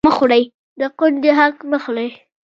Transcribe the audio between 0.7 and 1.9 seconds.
د کونډې حق مه